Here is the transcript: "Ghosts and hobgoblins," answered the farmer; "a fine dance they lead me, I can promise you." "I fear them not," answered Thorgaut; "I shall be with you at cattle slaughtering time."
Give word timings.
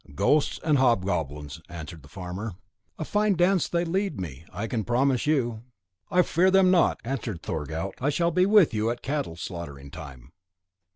"Ghosts 0.15 0.59
and 0.63 0.79
hobgoblins," 0.79 1.61
answered 1.69 2.01
the 2.01 2.07
farmer; 2.07 2.55
"a 2.97 3.05
fine 3.05 3.35
dance 3.35 3.67
they 3.67 3.85
lead 3.85 4.19
me, 4.19 4.45
I 4.51 4.65
can 4.65 4.83
promise 4.83 5.27
you." 5.27 5.61
"I 6.09 6.23
fear 6.23 6.49
them 6.49 6.71
not," 6.71 6.99
answered 7.03 7.43
Thorgaut; 7.43 7.93
"I 8.01 8.09
shall 8.09 8.31
be 8.31 8.47
with 8.47 8.73
you 8.73 8.89
at 8.89 9.03
cattle 9.03 9.35
slaughtering 9.35 9.91
time." 9.91 10.31